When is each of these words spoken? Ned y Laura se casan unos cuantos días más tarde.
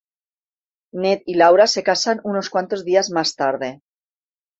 Ned 1.01 1.19
y 1.27 1.35
Laura 1.35 1.67
se 1.67 1.83
casan 1.83 2.21
unos 2.23 2.49
cuantos 2.49 2.83
días 2.83 3.11
más 3.11 3.35
tarde. 3.35 3.83